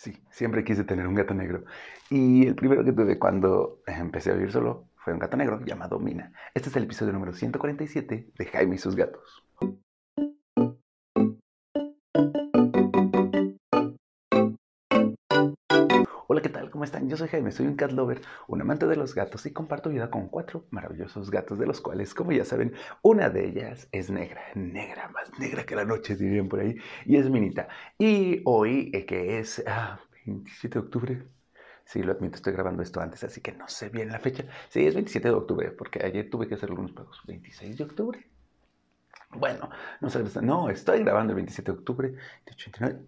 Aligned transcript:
Sí, 0.00 0.14
siempre 0.30 0.64
quise 0.64 0.84
tener 0.84 1.06
un 1.06 1.14
gato 1.14 1.34
negro. 1.34 1.64
Y 2.08 2.46
el 2.46 2.54
primero 2.54 2.82
que 2.82 2.92
tuve 2.92 3.18
cuando 3.18 3.82
empecé 3.86 4.30
a 4.30 4.34
vivir 4.34 4.50
solo 4.50 4.88
fue 4.96 5.12
un 5.12 5.18
gato 5.18 5.36
negro 5.36 5.60
llamado 5.62 5.98
Mina. 5.98 6.32
Este 6.54 6.70
es 6.70 6.76
el 6.76 6.84
episodio 6.84 7.12
número 7.12 7.34
147 7.34 8.30
de 8.34 8.46
Jaime 8.46 8.76
y 8.76 8.78
sus 8.78 8.96
gatos. 8.96 9.44
¿Cómo 16.80 16.86
están? 16.86 17.10
Yo 17.10 17.18
soy 17.18 17.28
Jaime, 17.28 17.52
soy 17.52 17.66
un 17.66 17.76
cat 17.76 17.92
lover, 17.92 18.22
un 18.48 18.62
amante 18.62 18.86
de 18.86 18.96
los 18.96 19.14
gatos 19.14 19.44
y 19.44 19.52
comparto 19.52 19.90
vida 19.90 20.08
con 20.08 20.30
cuatro 20.30 20.64
maravillosos 20.70 21.30
gatos, 21.30 21.58
de 21.58 21.66
los 21.66 21.78
cuales, 21.78 22.14
como 22.14 22.32
ya 22.32 22.42
saben, 22.42 22.72
una 23.02 23.28
de 23.28 23.48
ellas 23.48 23.86
es 23.92 24.08
negra, 24.08 24.40
negra, 24.54 25.10
más 25.10 25.30
negra 25.38 25.66
que 25.66 25.76
la 25.76 25.84
noche, 25.84 26.16
dirían 26.16 26.48
por 26.48 26.60
ahí, 26.60 26.76
y 27.04 27.16
es 27.18 27.28
Minita. 27.28 27.68
Y 27.98 28.40
hoy, 28.46 28.90
eh, 28.94 29.04
que 29.04 29.38
es 29.40 29.62
27 30.24 30.78
ah, 30.78 30.80
de 30.80 30.86
octubre, 30.86 31.22
Sí, 31.84 32.02
lo 32.02 32.12
admito, 32.12 32.36
estoy 32.36 32.54
grabando 32.54 32.82
esto 32.82 33.02
antes, 33.02 33.24
así 33.24 33.42
que 33.42 33.52
no 33.52 33.68
sé 33.68 33.90
bien 33.90 34.08
la 34.08 34.18
fecha. 34.18 34.46
Sí, 34.70 34.86
es 34.86 34.94
27 34.94 35.28
de 35.28 35.34
octubre, 35.34 35.72
porque 35.72 36.02
ayer 36.02 36.30
tuve 36.30 36.48
que 36.48 36.54
hacer 36.54 36.70
algunos 36.70 36.92
pagos. 36.92 37.20
26 37.26 37.76
de 37.76 37.84
octubre. 37.84 38.26
Bueno, 39.32 39.70
no 40.00 40.10
sé, 40.10 40.24
no, 40.42 40.70
estoy 40.70 41.04
grabando 41.04 41.30
el 41.30 41.36
27 41.36 41.70
de 41.70 41.78
octubre, 41.78 42.14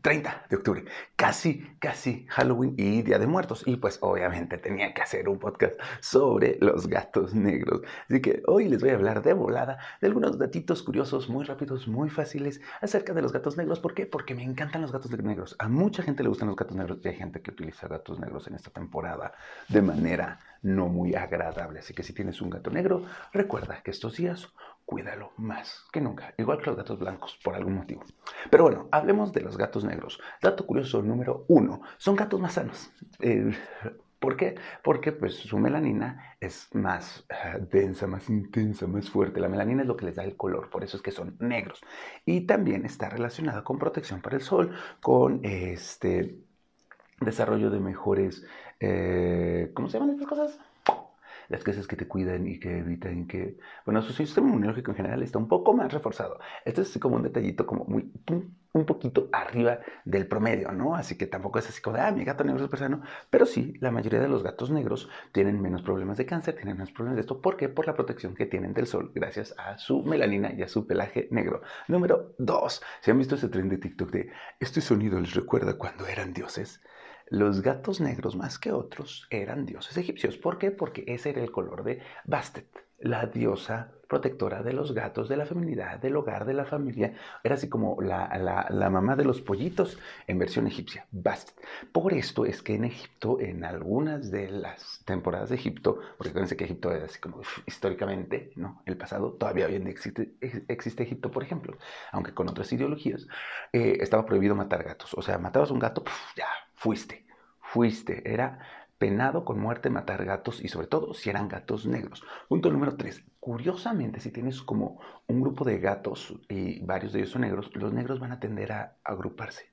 30 0.03 0.47
de 0.49 0.57
octubre, 0.57 0.85
casi, 1.17 1.67
casi 1.81 2.27
Halloween 2.29 2.75
y 2.79 3.03
Día 3.03 3.19
de 3.19 3.27
Muertos. 3.27 3.65
Y 3.67 3.75
pues 3.75 3.99
obviamente 4.03 4.57
tenía 4.59 4.95
que 4.95 5.03
hacer 5.03 5.29
un 5.29 5.41
podcast 5.41 5.75
sobre 6.01 6.59
los 6.61 6.87
gatos 6.87 7.35
negros. 7.35 7.83
Así 8.09 8.21
que 8.21 8.41
hoy 8.47 8.69
les 8.69 8.81
voy 8.81 8.91
a 8.91 8.95
hablar 8.95 9.21
de 9.23 9.33
volada 9.33 9.79
de 10.01 10.07
algunos 10.07 10.39
datitos 10.39 10.85
curiosos, 10.85 11.29
muy 11.29 11.45
rápidos, 11.45 11.89
muy 11.89 12.09
fáciles 12.09 12.61
acerca 12.81 13.13
de 13.15 13.23
los 13.23 13.33
gatos 13.33 13.57
negros. 13.57 13.81
¿Por 13.81 13.93
qué? 13.93 14.07
Porque 14.07 14.37
me 14.37 14.45
encantan 14.45 14.83
los 14.83 14.93
gatos 14.93 15.11
negros. 15.11 15.57
A 15.59 15.69
mucha 15.69 16.05
gente 16.05 16.23
le 16.23 16.29
gustan 16.29 16.47
los 16.47 16.57
gatos 16.57 16.77
negros 16.77 17.01
y 17.03 17.09
hay 17.09 17.17
gente 17.17 17.43
que 17.43 17.51
utiliza 17.51 17.89
gatos 17.89 18.21
negros 18.21 18.47
en 18.47 18.55
esta 18.55 18.71
temporada 18.71 19.35
de 19.69 19.83
manera 19.83 20.39
no 20.63 20.87
muy 20.87 21.15
agradable. 21.15 21.81
Así 21.81 21.93
que 21.93 22.05
si 22.05 22.13
tienes 22.13 22.41
un 22.41 22.51
gato 22.51 22.71
negro, 22.71 23.05
recuerda 23.33 23.83
que 23.83 23.91
estos 23.91 24.17
días 24.17 24.49
cuídalo 24.85 25.33
más 25.37 25.85
que 25.93 26.01
nunca, 26.01 26.35
igual 26.39 26.59
que 26.59 26.67
los 26.67 26.77
gatos 26.77 26.99
blancos, 26.99 27.39
por 27.43 27.55
algún 27.55 27.75
motivo. 27.75 28.03
Pero 28.51 28.65
bueno, 28.65 28.89
hablemos 28.91 29.33
de 29.33 29.41
los 29.41 29.57
gatos 29.57 29.85
negros. 29.85 30.21
Dato 30.41 30.67
curioso 30.67 31.03
número 31.03 31.45
uno, 31.49 31.83
son 31.99 32.17
gatos 32.17 32.41
más 32.41 32.55
sanos. 32.55 32.91
¿Por 34.23 34.37
qué? 34.37 34.55
Porque 34.85 35.11
pues 35.11 35.35
su 35.35 35.59
melanina 35.59 36.37
es 36.39 36.69
más 36.75 37.27
ah, 37.29 37.59
densa, 37.59 38.07
más 38.07 38.31
intensa, 38.31 38.87
más 38.87 39.11
fuerte. 39.11 39.41
La 39.41 39.49
melanina 39.49 39.83
es 39.83 39.89
lo 39.89 39.97
que 39.97 40.05
les 40.05 40.15
da 40.15 40.23
el 40.23 40.37
color, 40.37 40.71
por 40.71 40.85
eso 40.85 40.97
es 40.97 41.03
que 41.03 41.11
son 41.11 41.37
negros. 41.41 41.81
Y 42.25 42.43
también 42.43 42.85
está 42.85 43.09
relacionada 43.09 43.65
con 43.65 43.81
protección 43.81 44.23
para 44.23 44.37
el 44.37 44.43
sol, 44.43 44.77
con 45.01 45.45
este 45.45 46.39
desarrollo 47.21 47.71
de 47.71 47.81
mejores, 47.81 48.45
eh, 48.79 49.71
¿cómo 49.75 49.89
se 49.89 49.99
llaman 49.99 50.15
estas 50.15 50.29
cosas? 50.29 50.59
Las 51.53 51.63
cosas 51.63 51.87
que 51.87 51.97
te 51.97 52.09
cuidan 52.09 52.47
y 52.47 52.59
que 52.59 52.79
evitan 52.79 53.27
que, 53.27 53.59
bueno, 53.85 54.03
su 54.03 54.13
sistema 54.13 54.49
inmunológico 54.49 54.91
en 54.91 54.97
general 54.97 55.23
está 55.23 55.39
un 55.39 55.49
poco 55.49 55.75
más 55.75 55.93
reforzado. 55.93 56.39
Esto 56.65 56.81
es 56.81 56.99
como 56.99 57.17
un 57.17 57.23
detallito 57.23 57.67
como 57.67 57.85
muy, 57.85 58.11
un 58.73 58.87
poquito 58.87 59.29
arriba 59.33 59.81
del 60.07 60.27
promedio, 60.27 60.73
¿no? 60.73 60.95
Así 60.95 61.19
que 61.19 61.27
tampoco 61.27 61.59
es 61.59 61.69
así 61.69 61.83
como 61.83 61.97
de, 61.97 62.03
ah, 62.03 62.11
mi 62.11 62.25
gato 62.25 62.43
negro 62.43 62.59
es 62.59 62.65
súper 62.65 62.81
sano, 62.81 63.03
pero 63.29 63.45
sí, 63.45 63.75
la 63.81 63.91
mayoría 63.91 64.21
de 64.21 64.29
los 64.29 64.43
gatos 64.43 64.71
negros 64.71 65.11
tienen 65.33 65.61
menos 65.61 65.83
problemas 65.83 66.17
de 66.17 66.25
cáncer, 66.25 66.55
tienen 66.55 66.77
menos 66.77 66.93
problemas 66.93 67.17
de 67.17 67.21
esto, 67.21 67.43
¿por 67.43 67.59
qué? 67.59 67.69
Por 67.69 67.87
la 67.87 67.95
protección 67.95 68.35
que 68.35 68.47
tienen 68.47 68.73
del 68.73 68.87
sol 68.87 69.13
gracias 69.15 69.55
a 69.59 69.77
su 69.77 70.03
melanina 70.03 70.55
y 70.55 70.63
a 70.63 70.69
su 70.69 70.87
pelaje 70.87 71.29
negro. 71.31 71.61
Número 71.87 72.35
dos, 72.39 72.83
¿se 73.03 73.11
han 73.11 73.19
visto 73.19 73.35
ese 73.35 73.51
tren 73.51 73.69
de 73.69 73.77
TikTok 73.77 74.11
de, 74.11 74.33
este 74.59 74.81
sonido 74.81 75.21
les 75.21 75.35
recuerda 75.35 75.77
cuando 75.77 76.07
eran 76.07 76.33
dioses? 76.33 76.83
Los 77.33 77.63
gatos 77.63 77.99
negros 77.99 78.37
más 78.37 78.59
que 78.59 78.73
otros 78.73 79.27
eran 79.31 79.65
dioses 79.65 79.97
egipcios. 79.97 80.37
¿Por 80.37 80.59
qué? 80.59 80.71
Porque 80.71 81.03
ese 81.07 81.31
era 81.31 81.43
el 81.43 81.51
color 81.51 81.83
de 81.83 82.03
Bastet, 82.27 82.69
la 82.99 83.25
diosa 83.25 83.91
protectora 84.07 84.63
de 84.63 84.75
los 84.75 84.93
gatos, 84.93 85.31
de 85.31 85.39
la 85.39 85.47
feminidad, 85.47 85.99
del 85.99 86.17
hogar, 86.17 86.45
de 86.45 86.53
la 86.53 86.67
familia. 86.67 87.15
Era 87.43 87.55
así 87.55 87.71
como 87.71 87.97
la, 88.03 88.69
mamá 88.91 89.17
de 89.17 89.25
los 89.25 89.41
pollitos 89.41 89.99
en 90.27 90.39
versión 90.39 90.67
egipcia, 90.67 91.07
Bastet. 91.11 91.59
Por 91.91 92.13
esto 92.13 92.45
es 92.45 92.61
que 92.63 92.75
en 92.75 92.85
Egipto, 92.85 93.41
en 93.41 93.65
algunas 93.65 94.31
de 94.31 94.51
las 94.51 95.01
temporadas 95.07 95.49
de 95.49 95.55
Egipto, 95.55 96.01
porque 96.19 96.33
acuérdense 96.33 96.59
que 96.59 96.65
Egipto 96.65 96.93
es 96.93 97.03
así 97.03 97.19
como 97.19 97.41
históricamente, 97.65 98.53
¿no? 98.57 98.83
El 98.85 98.99
pasado, 98.99 99.33
todavía 99.33 99.69
hoy 99.69 99.77
existe 100.69 101.03
Egipto, 101.03 101.31
por 101.31 101.43
ejemplo, 101.45 101.79
aunque 102.11 102.35
con 102.35 102.47
otras 102.51 102.71
ideologías, 102.75 103.27
eh, 103.73 103.97
estaba 104.03 104.27
prohibido 104.27 104.55
matar 104.55 104.85
gatos. 104.85 105.15
O 105.15 105.23
sea, 105.23 105.39
matabas 105.39 105.71
un 105.71 105.79
gato, 105.79 106.05
ya, 106.37 106.45
fuiste, 106.75 107.22
fuiste. 107.73 108.31
Era 108.31 108.59
penado 108.99 109.45
con 109.45 109.59
muerte 109.59 109.91
matar 109.91 110.25
gatos 110.25 110.63
y 110.63 110.69
sobre 110.69 110.87
todo 110.87 111.15
si 111.15 111.31
eran 111.31 111.49
gatos 111.49 111.87
negros. 111.87 112.23
Punto 112.49 112.71
número 112.71 112.97
tres. 112.97 113.25
Curiosamente, 113.41 114.21
si 114.21 114.31
tienes 114.31 114.63
como 114.63 115.01
un 115.27 115.41
grupo 115.41 115.65
de 115.65 115.81
gatos 115.81 116.35
y 116.49 116.85
varios 116.85 117.13
de 117.13 117.21
ellos 117.21 117.31
son 117.31 117.43
negros, 117.43 117.75
los 117.75 117.93
negros 117.93 118.21
van 118.21 118.33
a 118.33 118.41
tender 118.41 118.73
a 118.73 118.99
agruparse. 119.03 119.73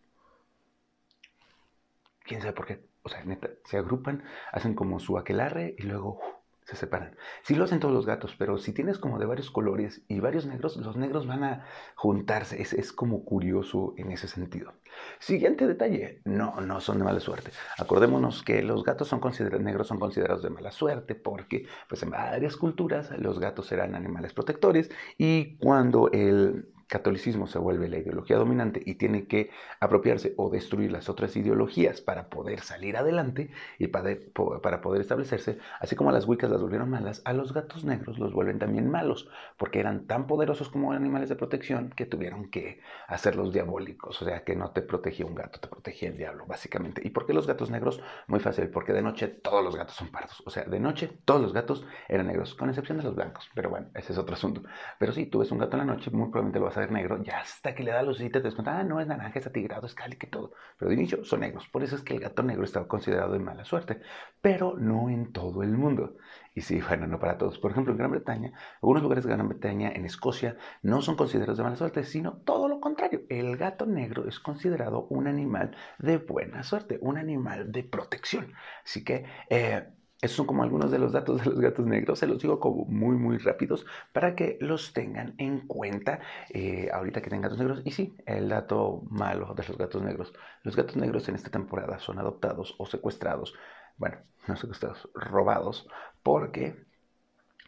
¿Quién 2.23 2.41
sabe 2.41 2.53
por 2.53 2.65
qué? 2.65 2.85
O 3.03 3.09
sea, 3.09 3.23
neta, 3.25 3.49
se 3.65 3.77
agrupan, 3.77 4.23
hacen 4.51 4.75
como 4.75 4.99
su 4.99 5.17
aquelarre 5.17 5.75
y 5.77 5.83
luego 5.83 6.19
se 6.69 6.75
separan. 6.75 7.15
Sí 7.41 7.55
lo 7.55 7.63
hacen 7.63 7.79
todos 7.79 7.93
los 7.93 8.05
gatos, 8.05 8.35
pero 8.37 8.59
si 8.59 8.73
tienes 8.73 8.99
como 8.99 9.17
de 9.17 9.25
varios 9.25 9.49
colores 9.49 10.03
y 10.07 10.19
varios 10.19 10.45
negros, 10.45 10.77
los 10.77 10.95
negros 10.97 11.25
van 11.25 11.43
a 11.43 11.65
juntarse. 11.95 12.61
Es, 12.61 12.73
es 12.73 12.93
como 12.93 13.25
curioso 13.25 13.95
en 13.97 14.11
ese 14.11 14.27
sentido. 14.27 14.73
Siguiente 15.17 15.65
detalle, 15.65 16.21
no, 16.25 16.61
no 16.61 16.79
son 16.79 16.99
de 16.99 17.05
mala 17.05 17.19
suerte. 17.19 17.51
Acordémonos 17.79 18.43
que 18.43 18.61
los 18.61 18.83
gatos 18.83 19.07
son 19.07 19.19
considerados, 19.19 19.63
negros 19.63 19.87
son 19.87 19.99
considerados 19.99 20.43
de 20.43 20.51
mala 20.51 20.71
suerte 20.71 21.15
porque 21.15 21.65
pues 21.87 22.03
en 22.03 22.11
varias 22.11 22.55
culturas 22.55 23.09
los 23.17 23.39
gatos 23.39 23.71
eran 23.71 23.95
animales 23.95 24.33
protectores 24.33 24.91
y 25.17 25.57
cuando 25.57 26.11
el 26.11 26.71
catolicismo 26.89 27.47
se 27.47 27.59
vuelve 27.59 27.87
la 27.87 27.99
ideología 27.99 28.37
dominante 28.37 28.81
y 28.83 28.95
tiene 28.95 29.27
que 29.27 29.51
apropiarse 29.79 30.33
o 30.37 30.49
destruir 30.49 30.91
las 30.91 31.07
otras 31.07 31.35
ideologías 31.37 32.01
para 32.01 32.29
poder 32.29 32.61
salir 32.61 32.97
adelante 32.97 33.51
y 33.77 33.87
para, 33.87 34.81
poder 34.81 35.01
establecerse, 35.01 35.59
así 35.79 35.95
como 35.95 36.09
a 36.09 36.13
las 36.13 36.27
wiccas 36.27 36.49
las 36.49 36.61
volvieron 36.61 36.89
malas, 36.89 37.21
a 37.25 37.33
los 37.33 37.53
gatos 37.53 37.85
negros 37.85 38.17
los 38.17 38.33
vuelven 38.33 38.59
también 38.59 38.89
malos, 38.89 39.29
porque 39.57 39.79
eran 39.79 40.07
tan 40.07 40.25
poderosos 40.27 40.69
como 40.69 40.91
animales 40.91 41.29
de 41.29 41.35
protección 41.35 41.91
que 41.91 42.07
tuvieron 42.07 42.49
que 42.49 42.81
hacerlos 43.07 43.53
diabólicos, 43.53 44.21
o 44.21 44.25
sea 44.25 44.43
que 44.43 44.55
no 44.55 44.71
te 44.71 44.81
protegía 44.81 45.27
un 45.27 45.35
gato, 45.35 45.59
te 45.59 45.67
protegía 45.67 46.09
el 46.09 46.17
diablo, 46.17 46.45
básicamente. 46.47 47.01
¿Y 47.05 47.11
por 47.11 47.27
qué 47.27 47.33
los 47.33 47.45
gatos 47.45 47.69
negros? 47.69 48.01
Muy 48.27 48.39
fácil, 48.39 48.67
porque 48.69 48.93
de 48.93 49.03
noche 49.03 49.27
todos 49.27 49.63
los 49.63 49.75
gatos 49.75 49.95
son 49.95 50.09
pardos, 50.09 50.41
o 50.45 50.49
sea, 50.49 50.63
de 50.63 50.79
noche 50.79 51.11
todos 51.23 51.41
los 51.41 51.53
gatos 51.53 51.85
eran 52.07 52.25
negros, 52.25 52.55
con 52.55 52.69
excepción 52.69 52.97
de 52.97 53.03
los 53.03 53.15
blancos, 53.15 53.47
pero 53.53 53.69
bueno, 53.69 53.89
ese 53.93 54.11
es 54.11 54.17
otro 54.17 54.33
asunto. 54.33 54.63
Pero 54.97 55.11
si 55.11 55.27
tú 55.27 55.39
ves 55.39 55.51
un 55.51 55.59
gato 55.59 55.77
en 55.77 55.85
la 55.87 55.93
noche, 55.93 56.09
muy 56.09 56.29
probablemente 56.29 56.59
lo 56.59 56.65
vas 56.65 56.77
a 56.77 56.78
negro, 56.87 57.21
ya 57.23 57.39
hasta 57.39 57.75
que 57.75 57.83
le 57.83 57.91
da 57.91 58.01
lucita 58.03 58.39
te 58.39 58.45
das 58.45 58.55
cuenta, 58.55 58.79
ah, 58.79 58.83
no 58.83 58.99
es 58.99 59.07
naranja, 59.07 59.39
es 59.39 59.47
atigrado, 59.47 59.85
es 59.85 59.93
cálido 59.93 60.19
que 60.19 60.27
todo. 60.27 60.53
Pero 60.77 60.89
de 60.89 60.95
inicio 60.95 61.23
son 61.25 61.41
negros. 61.41 61.67
Por 61.67 61.83
eso 61.83 61.95
es 61.95 62.01
que 62.01 62.13
el 62.13 62.19
gato 62.19 62.43
negro 62.43 62.63
estaba 62.63 62.87
considerado 62.87 63.33
de 63.33 63.39
mala 63.39 63.65
suerte. 63.65 64.01
Pero 64.41 64.75
no 64.77 65.09
en 65.09 65.31
todo 65.31 65.63
el 65.63 65.71
mundo. 65.77 66.17
Y 66.55 66.61
sí, 66.61 66.81
bueno, 66.81 67.07
no 67.07 67.19
para 67.19 67.37
todos. 67.37 67.59
Por 67.59 67.71
ejemplo, 67.71 67.93
en 67.93 67.99
Gran 67.99 68.11
Bretaña, 68.11 68.53
algunos 68.81 69.03
lugares 69.03 69.23
de 69.23 69.31
Gran 69.31 69.47
Bretaña, 69.47 69.91
en 69.91 70.05
Escocia, 70.05 70.57
no 70.81 71.01
son 71.01 71.15
considerados 71.15 71.57
de 71.57 71.63
mala 71.63 71.75
suerte, 71.75 72.03
sino 72.03 72.37
todo 72.37 72.67
lo 72.67 72.79
contrario. 72.79 73.21
El 73.29 73.57
gato 73.57 73.85
negro 73.85 74.27
es 74.27 74.39
considerado 74.39 75.07
un 75.09 75.27
animal 75.27 75.75
de 75.99 76.17
buena 76.17 76.63
suerte, 76.63 76.97
un 77.01 77.17
animal 77.17 77.71
de 77.71 77.83
protección. 77.83 78.53
Así 78.83 79.03
que... 79.03 79.25
Eh, 79.49 79.87
esos 80.21 80.35
son 80.35 80.47
como 80.47 80.63
algunos 80.63 80.91
de 80.91 80.99
los 80.99 81.13
datos 81.13 81.41
de 81.43 81.49
los 81.49 81.59
gatos 81.59 81.85
negros, 81.85 82.19
se 82.19 82.27
los 82.27 82.41
digo 82.41 82.59
como 82.59 82.83
muy, 82.85 83.15
muy 83.15 83.37
rápidos 83.37 83.85
para 84.11 84.35
que 84.35 84.57
los 84.59 84.91
tengan 84.91 85.33
en 85.37 85.65
cuenta 85.65 86.19
eh, 86.49 86.89
ahorita 86.91 87.21
que 87.21 87.29
tengan 87.29 87.43
gatos 87.43 87.59
negros. 87.59 87.81
Y 87.85 87.91
sí, 87.91 88.15
el 88.25 88.49
dato 88.49 89.03
malo 89.09 89.53
de 89.53 89.63
los 89.65 89.77
gatos 89.77 90.01
negros. 90.01 90.33
Los 90.63 90.75
gatos 90.75 90.97
negros 90.97 91.29
en 91.29 91.35
esta 91.35 91.49
temporada 91.49 91.99
son 91.99 92.19
adoptados 92.19 92.75
o 92.77 92.85
secuestrados, 92.85 93.53
bueno, 93.97 94.17
no 94.47 94.57
secuestrados, 94.57 95.09
robados, 95.13 95.87
porque 96.21 96.75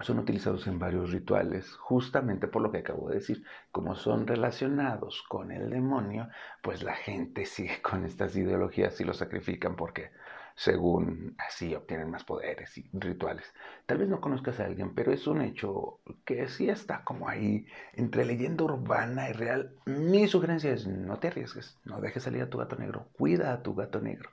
son 0.01 0.19
utilizados 0.19 0.67
en 0.67 0.79
varios 0.79 1.11
rituales, 1.11 1.75
justamente 1.75 2.47
por 2.47 2.61
lo 2.61 2.71
que 2.71 2.79
acabo 2.79 3.09
de 3.09 3.15
decir. 3.15 3.43
Como 3.71 3.95
son 3.95 4.27
relacionados 4.27 5.23
con 5.29 5.51
el 5.51 5.69
demonio, 5.69 6.27
pues 6.61 6.83
la 6.83 6.95
gente 6.95 7.45
sigue 7.45 7.81
con 7.81 8.05
estas 8.05 8.35
ideologías 8.35 8.99
y 8.99 9.03
los 9.05 9.17
sacrifican 9.17 9.75
porque 9.75 10.11
según 10.55 11.35
así 11.37 11.75
obtienen 11.75 12.09
más 12.09 12.23
poderes 12.23 12.77
y 12.77 12.89
rituales. 12.93 13.53
Tal 13.85 13.97
vez 13.97 14.09
no 14.09 14.21
conozcas 14.21 14.59
a 14.59 14.65
alguien, 14.65 14.93
pero 14.93 15.11
es 15.11 15.27
un 15.27 15.41
hecho 15.41 15.99
que 16.25 16.47
sí 16.47 16.69
está 16.69 17.03
como 17.03 17.27
ahí 17.27 17.65
entre 17.93 18.25
leyenda 18.25 18.63
urbana 18.63 19.29
y 19.29 19.33
real. 19.33 19.75
Mi 19.85 20.27
sugerencia 20.27 20.71
es 20.71 20.87
no 20.87 21.19
te 21.19 21.27
arriesgues, 21.27 21.79
no 21.85 21.99
dejes 22.01 22.23
salir 22.23 22.41
a 22.41 22.49
tu 22.49 22.57
gato 22.57 22.75
negro, 22.75 23.07
cuida 23.13 23.53
a 23.53 23.61
tu 23.63 23.75
gato 23.75 23.99
negro. 24.01 24.29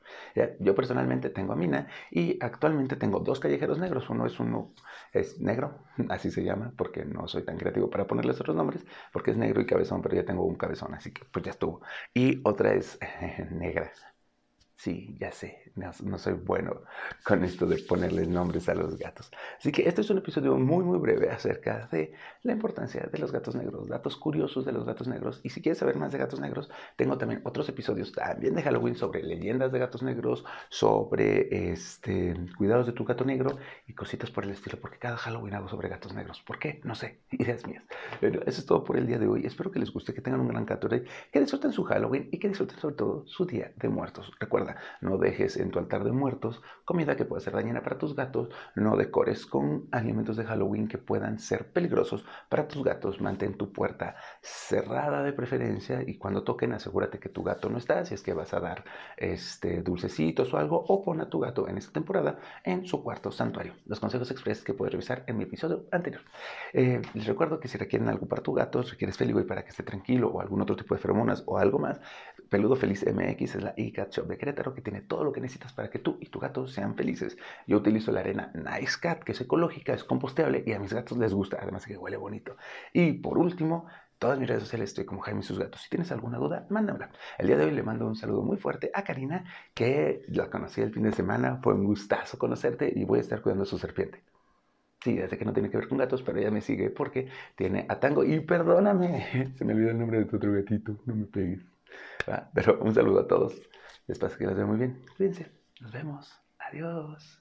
Yo 0.61 0.75
personalmente 0.75 1.31
tengo 1.31 1.53
a 1.53 1.57
Mina 1.57 1.89
y 2.11 2.39
actualmente 2.43 2.97
tengo 2.97 3.21
dos 3.21 3.41
callejeros 3.41 3.79
negros. 3.79 4.09
Uno 4.11 4.27
es 4.27 4.39
uno 4.41 4.73
es 5.13 5.41
negro, 5.41 5.79
así 6.09 6.31
se 6.31 6.45
llama, 6.45 6.73
porque 6.77 7.05
no 7.05 7.29
soy 7.29 7.45
tan 7.45 7.57
creativo 7.57 7.91
para 7.91 8.07
ponerles 8.07 8.41
otros 8.41 8.57
nombres, 8.57 8.85
porque 9.13 9.31
es 9.33 9.37
negro 9.37 9.61
y 9.61 9.67
cabezón, 9.67 10.03
pero 10.03 10.15
ya 10.17 10.25
tengo 10.25 10.45
un 10.45 10.57
cabezón, 10.57 10.95
así 10.95 11.13
que 11.13 11.25
pues 11.25 11.45
ya 11.45 11.51
estuvo. 11.53 11.83
Y 12.15 12.41
otra 12.45 12.75
es 12.75 12.99
negra 13.51 13.93
Sí, 14.79 15.17
ya 15.19 15.33
sé, 15.33 15.73
no, 15.75 16.19
soy 16.19 16.35
bueno 16.35 16.83
con 17.25 17.43
esto 17.43 17.67
de 17.67 17.79
ponerles 17.79 18.29
nombres 18.29 18.69
a 18.69 18.77
los 18.77 18.97
gatos. 18.97 19.29
Así 19.59 19.73
que 19.73 19.89
este 19.89 20.03
es 20.03 20.11
un 20.11 20.19
episodio 20.19 20.57
muy, 20.57 20.85
muy 20.85 21.01
breve 21.01 21.31
acerca 21.31 21.89
de 21.91 22.13
la 22.45 22.53
importancia 22.53 23.09
de 23.11 23.19
los 23.19 23.33
gatos 23.33 23.57
negros, 23.57 23.89
datos 23.89 24.17
curiosos 24.17 24.65
de 24.65 24.71
los 24.71 24.87
gatos 24.87 25.09
negros. 25.09 25.41
Y 25.43 25.51
si 25.51 25.63
quieres 25.63 25.79
saber 25.79 25.97
más 25.97 26.13
de 26.13 26.19
gatos 26.19 26.39
negros, 26.39 26.71
tengo 26.95 27.19
también 27.19 27.41
otros 27.43 27.69
episodios 27.69 28.13
también 28.13 28.55
de 28.55 28.63
Halloween 28.63 28.95
sobre 28.95 29.21
leyendas 29.25 29.73
de 29.73 29.81
gatos 29.81 30.05
negros, 30.05 30.45
sobre 30.69 31.73
este, 31.73 32.37
cuidados 32.57 32.87
de 32.87 32.93
tu 32.93 33.05
gato 33.05 33.25
negro 33.25 33.59
y 33.89 33.95
cositas 33.95 34.31
por 34.31 34.45
el 34.45 34.51
estilo, 34.51 34.79
porque 34.81 34.99
cada 34.99 35.17
Halloween 35.17 35.55
hago 35.55 35.69
sobre 35.69 35.89
gatos 35.89 36.15
negros. 36.15 36.41
¿Por 36.43 36.61
qué? 36.61 36.81
No 36.85 36.95
sé, 36.95 37.19
ideas 37.33 37.67
mías. 37.67 37.83
Pero 38.21 38.43
eso 38.43 38.61
es 38.61 38.67
todo 38.67 38.85
por 38.85 38.97
el 38.97 39.09
día 39.09 39.19
de 39.19 39.27
hoy. 39.27 39.45
Espero 39.45 39.73
que 39.73 39.81
les 39.81 39.93
guste, 39.93 40.15
que 40.15 40.21
tengan 40.21 40.41
un 40.41 40.47
gran 40.47 40.65
Gatorade, 40.65 41.05
que 41.33 41.41
disfruten 41.41 41.73
su 41.73 41.83
Halloween 41.83 42.29
y 42.31 42.39
que 42.39 42.49
disfruten 42.49 42.79
sobre 42.79 42.95
todo 42.95 43.27
su 43.27 43.45
Día 43.45 43.73
de 43.75 43.89
Muertos. 43.89 44.31
Recuerda, 44.39 44.68
no 45.01 45.19
dejes 45.19 45.57
en 45.57 45.71
tu 45.71 45.79
altar 45.79 46.05
de 46.05 46.13
muertos 46.13 46.63
comida 46.85 47.17
que 47.17 47.25
pueda 47.25 47.41
ser 47.41 47.53
dañina 47.53 47.83
para 47.83 47.99
tus 47.99 48.17
gatos, 48.17 48.49
no 48.75 48.97
decores 48.97 49.45
con 49.45 49.89
alimentos 49.93 50.37
de 50.37 50.45
Halloween 50.45 50.89
que 50.89 50.97
puedan 50.97 51.39
ser 51.39 51.71
peligrosos 51.71 52.25
para 52.49 52.67
tus 52.67 52.83
gatos, 52.83 53.21
mantén 53.21 53.59
tu 53.59 53.73
puerta 53.73 54.17
cerrada 54.41 55.23
de 55.23 55.35
preferencia 55.35 56.03
y 56.07 56.17
cuando 56.17 56.45
toquen 56.45 56.73
asegúrate 56.73 57.19
que 57.19 57.29
tu 57.29 57.43
gato 57.43 57.69
no 57.69 57.77
está, 57.77 58.05
si 58.07 58.15
es 58.15 58.23
que 58.23 58.33
vas 58.33 58.55
a 58.55 58.61
dar 58.61 58.85
este, 59.17 59.83
dulcecitos 59.83 60.53
o 60.55 60.57
algo, 60.57 60.83
o 60.89 61.05
pon 61.05 61.21
a 61.21 61.29
tu 61.29 61.41
gato 61.41 61.69
en 61.69 61.77
esta 61.77 61.93
temporada 61.93 62.39
en 62.65 62.87
su 62.87 63.03
cuarto 63.03 63.31
santuario. 63.31 63.75
Los 63.85 64.01
consejos 64.01 64.31
express 64.31 64.65
que 64.65 64.75
puedes 64.75 64.93
revisar 64.93 65.25
en 65.27 65.37
mi 65.37 65.45
episodio 65.45 65.87
anterior. 65.93 66.23
Eh, 66.73 67.03
les 67.15 67.27
recuerdo 67.27 67.61
que 67.61 67.69
si 67.69 67.77
requieren 67.77 68.09
algo 68.09 68.27
para 68.27 68.43
tu 68.43 68.55
gato, 68.55 68.83
si 68.83 68.93
requieres 68.93 69.19
Feligoy 69.19 69.45
para 69.45 69.63
que 69.63 69.71
esté 69.71 69.83
tranquilo 69.83 70.31
o 70.31 70.41
algún 70.41 70.63
otro 70.63 70.75
tipo 70.75 70.95
de 70.95 71.01
feromonas 71.01 71.43
o 71.47 71.59
algo 71.59 71.79
más, 71.79 72.01
Peludo 72.49 72.77
Feliz 72.77 73.05
MX 73.05 73.57
es 73.57 73.63
la 73.63 73.75
iCat 73.77 74.11
Shop 74.11 74.27
de 74.27 74.39
que 74.75 74.83
tiene 74.83 75.01
todo 75.01 75.25
lo 75.25 75.33
que 75.33 75.41
necesitas 75.41 75.73
para 75.73 75.91
que 75.91 75.99
tú 75.99 76.19
y 76.21 76.27
tu 76.27 76.39
gato 76.41 76.67
sean 76.67 76.95
felices. 76.95 77.37
Yo 77.67 77.79
utilizo 77.79 78.13
la 78.13 78.21
arena 78.21 78.53
Nice 78.55 78.99
Cat, 79.01 79.23
que 79.23 79.33
es 79.33 79.41
ecológica, 79.41 79.95
es 79.95 80.05
composteable 80.05 80.63
y 80.67 80.73
a 80.73 80.79
mis 80.79 80.93
gatos 80.93 81.19
les 81.19 81.33
gusta, 81.33 81.59
además 81.61 81.87
que 81.87 81.97
huele 81.97 82.17
bonito. 82.17 82.57
Y 82.93 83.13
por 83.15 83.39
último, 83.39 83.87
todas 84.19 84.39
mis 84.39 84.49
redes 84.49 84.65
sociales 84.65 84.91
estoy 84.91 85.05
como 85.05 85.21
Jaime 85.21 85.41
y 85.41 85.45
sus 85.45 85.59
gatos. 85.59 85.83
Si 85.83 85.89
tienes 85.89 86.11
alguna 86.13 86.39
duda, 86.39 86.67
mándamela. 86.71 87.11
El 87.39 87.47
día 87.47 87.57
de 87.57 87.67
hoy 87.67 87.71
le 87.71 87.83
mando 87.83 88.07
un 88.07 88.17
saludo 88.17 88.43
muy 88.43 88.57
fuerte 88.57 88.91
a 88.95 89.05
Karina, 89.05 89.45
que 89.75 90.25
la 90.29 90.51
conocí 90.51 90.81
el 90.81 90.93
fin 90.93 91.05
de 91.05 91.13
semana. 91.13 91.61
Fue 91.63 91.75
un 91.75 91.85
gustazo 91.85 92.39
conocerte 92.39 92.93
y 92.95 93.05
voy 93.05 93.19
a 93.19 93.23
estar 93.23 93.41
cuidando 93.43 93.65
a 93.65 93.67
su 93.67 93.79
serpiente. 93.79 94.23
Sí, 95.05 95.17
sé 95.17 95.39
que 95.39 95.45
no 95.45 95.53
tiene 95.53 95.71
que 95.71 95.77
ver 95.77 95.89
con 95.89 95.99
gatos, 95.99 96.23
pero 96.23 96.39
ella 96.39 96.51
me 96.51 96.61
sigue 96.61 96.91
porque 96.91 97.29
tiene 97.57 97.87
a 97.89 98.01
Tango. 98.01 98.25
Y 98.25 98.41
perdóname, 98.41 99.55
se 99.57 99.65
me 99.65 99.73
olvidó 99.75 99.91
el 99.91 99.99
nombre 99.99 100.19
de 100.19 100.25
tu 100.25 100.37
otro 100.37 100.53
gatito, 100.53 100.97
no 101.07 101.15
me 101.15 101.27
pegues. 101.27 101.65
Pero 102.55 102.79
un 102.81 102.95
saludo 102.95 103.21
a 103.21 103.27
todos. 103.29 103.55
Espero 104.09 104.37
que 104.37 104.47
les 104.47 104.57
vea 104.57 104.67
muy 104.67 104.79
bien. 104.79 105.05
Cuídense. 105.17 105.53
Nos 105.81 105.93
vemos. 105.93 106.41
Adiós. 106.59 107.39